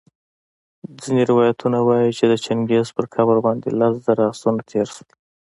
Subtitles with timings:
[1.01, 5.07] ځیني روایتونه وايي چي د چنګیز په قبر باندي لس زره آسونه تېرسول